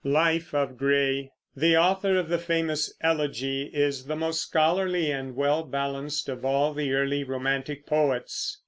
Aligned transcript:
LIFE 0.03 0.55
OF 0.55 0.77
GRAY. 0.77 1.31
The 1.55 1.77
author 1.77 2.17
of 2.17 2.27
the 2.27 2.39
famous 2.39 2.91
"Elegy" 3.01 3.69
is 3.71 4.05
the 4.05 4.15
most 4.15 4.41
scholarly 4.41 5.11
and 5.11 5.35
well 5.35 5.61
balanced 5.61 6.27
of 6.27 6.43
all 6.43 6.73
the 6.73 6.91
early 6.95 7.23
romantic 7.23 7.85
poets. 7.85 8.57